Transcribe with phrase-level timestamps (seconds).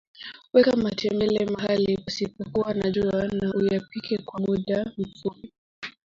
[0.53, 5.51] weka matembele mahali pasipokuwa na jua na uyapike kwa muda mfupi